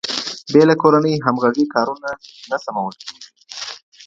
[0.53, 2.09] بې له کورنۍ همغږۍ کارونه
[2.49, 3.21] نه سمول کېږي.